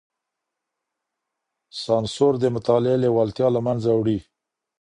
[1.83, 4.19] سانسور د مطالعې لېوالتيا له منځه وړي.